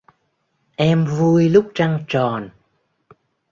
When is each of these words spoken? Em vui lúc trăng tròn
Em 0.77 1.05
vui 1.05 1.49
lúc 1.49 1.71
trăng 1.75 2.03
tròn 2.07 2.49